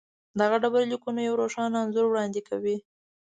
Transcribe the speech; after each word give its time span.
دغه 0.39 0.55
ډبرلیکونه 0.63 1.19
یو 1.21 1.39
روښانه 1.41 1.77
انځور 1.81 2.05
وړاندې 2.09 2.41
کوي. 2.49 2.77